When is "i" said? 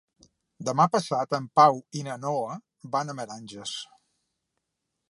2.01-2.01